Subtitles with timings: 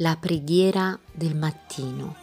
[0.00, 2.14] la preghiera del mattino.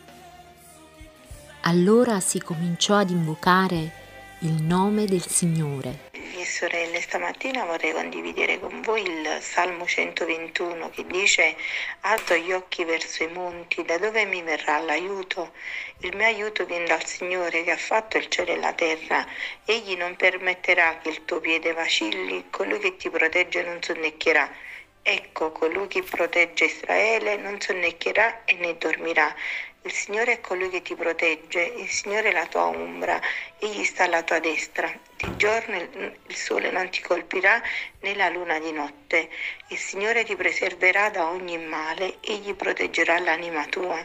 [1.61, 3.91] Allora si cominciò ad invocare
[4.39, 6.13] il nome del Signore.
[6.55, 11.57] Sorelle, stamattina vorrei condividere con voi il Salmo 121 che dice
[12.01, 15.51] Alto gli occhi verso i monti, da dove mi verrà l'aiuto?
[15.99, 19.27] Il mio aiuto viene dal Signore che ha fatto il cielo e la terra.
[19.65, 24.49] Egli non permetterà che il tuo piede vacilli, colui che ti protegge non sonnecchierà.
[25.07, 29.31] Ecco, colui che protegge Israele non sonnecchierà e né dormirà.
[29.85, 33.21] Il Signore è colui che ti protegge, il Signore è la tua ombra,
[33.59, 34.91] egli sta alla tua destra.
[35.15, 37.61] Di giorno il sole non ti colpirà
[37.99, 39.29] né la luna di notte.
[39.67, 44.03] Il Signore ti preserverà da ogni male, egli proteggerà l'anima tua.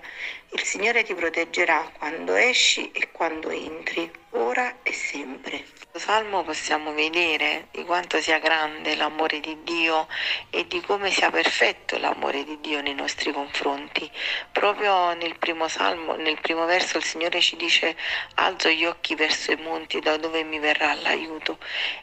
[0.53, 5.65] Il Signore ti proteggerà quando esci e quando entri, ora e sempre.
[5.93, 10.07] Salmo possiamo vedere di quanto sia grande l'amore di Dio
[10.49, 14.09] e di come sia perfetto l'amore di Dio nei nostri confronti.
[14.53, 17.97] Proprio nel primo salmo, nel primo verso, il Signore ci dice:
[18.35, 21.59] Alzo gli occhi verso i monti, da dove mi verrà l'aiuto.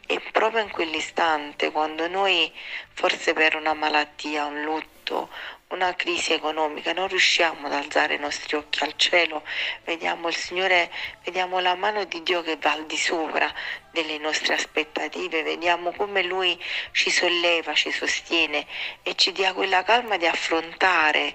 [0.06, 2.50] E proprio in quell'istante, quando noi,
[2.94, 5.28] forse per una malattia, un lutto,
[5.68, 9.42] una crisi economica, non riusciamo ad alzare i nostri occhi al cielo,
[9.84, 10.90] vediamo il Signore,
[11.24, 13.52] vediamo la mano di Dio che va al di sopra
[13.90, 16.58] delle nostre aspettative, vediamo come Lui
[16.92, 18.66] ci solleva, ci sostiene
[19.02, 21.34] e ci dia quella calma di affrontare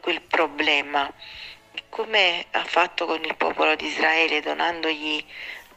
[0.00, 1.12] quel problema,
[1.88, 5.24] come ha fatto con il popolo di Israele, donandogli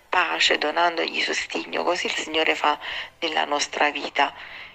[0.10, 2.80] pace, donandogli sostegno, così il Signore fa
[3.20, 4.34] nella nostra vita.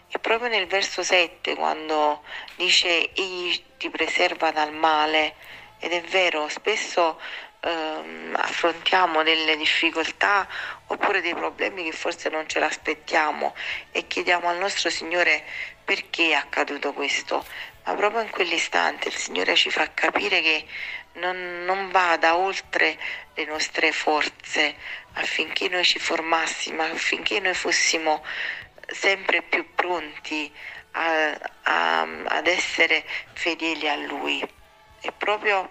[0.08, 2.22] E proprio nel verso 7, quando
[2.56, 5.34] dice egli ti preserva dal male,
[5.80, 7.20] ed è vero, spesso
[7.60, 10.46] ehm, affrontiamo delle difficoltà
[10.86, 13.54] oppure dei problemi che forse non ce l'aspettiamo
[13.90, 15.44] e chiediamo al nostro Signore
[15.84, 17.44] perché è accaduto questo.
[17.84, 20.66] Ma proprio in quell'istante il Signore ci fa capire che
[21.14, 22.98] non, non vada oltre
[23.34, 24.74] le nostre forze
[25.14, 28.24] affinché noi ci formassimo, affinché noi fossimo
[28.86, 30.52] sempre più pronti
[30.92, 34.40] a, a, ad essere fedeli a Lui.
[35.00, 35.70] E proprio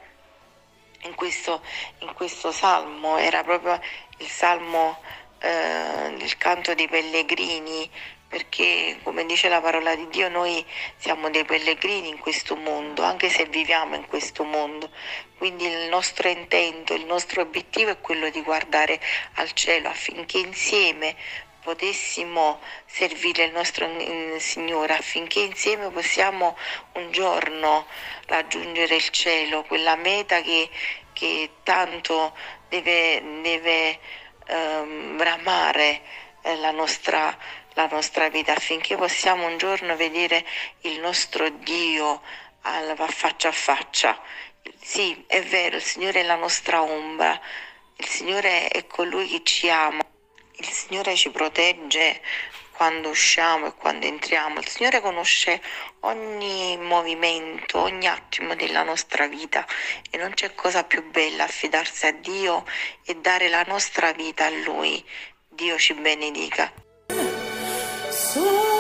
[1.02, 1.62] in questo,
[2.00, 3.82] in questo salmo era proprio
[4.18, 5.02] il salmo
[5.40, 7.90] eh, del canto dei pellegrini,
[8.34, 10.66] perché come dice la parola di Dio noi
[10.98, 14.90] siamo dei pellegrini in questo mondo, anche se viviamo in questo mondo.
[15.38, 19.00] Quindi il nostro intento, il nostro obiettivo è quello di guardare
[19.36, 21.16] al cielo affinché insieme
[21.62, 23.88] potessimo servire il nostro
[24.40, 26.58] Signore affinché insieme possiamo
[26.94, 27.86] un giorno
[28.26, 30.72] raggiungere il cielo, quella meta che,
[31.14, 32.36] che tanto
[32.68, 34.00] deve, deve
[34.48, 36.02] ehm, bramare
[36.44, 37.36] eh, la nostra,
[37.74, 40.46] la nostra vita affinché possiamo un giorno vedere
[40.82, 42.22] il nostro Dio
[42.62, 44.22] al, faccia a faccia.
[44.80, 47.40] Sì, è vero, il Signore è la nostra ombra,
[47.98, 50.02] il Signore è colui che ci ama.
[50.56, 52.22] Il Signore ci protegge
[52.72, 54.60] quando usciamo e quando entriamo.
[54.60, 55.62] Il Signore conosce
[56.02, 59.66] ogni movimento, ogni attimo della nostra vita
[60.10, 62.66] e non c'è cosa più bella affidarsi a Dio
[63.06, 65.04] e dare la nostra vita a Lui.
[65.48, 66.83] Dio ci benedica.
[68.34, 68.73] 所以。